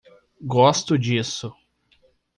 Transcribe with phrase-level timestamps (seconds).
[0.41, 1.53] Gosto disso